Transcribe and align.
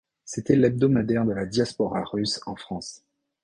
C’était 0.25 0.55
l’hebdomadaire 0.55 1.25
de 1.25 1.31
la 1.33 1.45
diaspora 1.45 2.03
russe 2.05 2.41
en 2.47 2.55
France. 2.55 3.03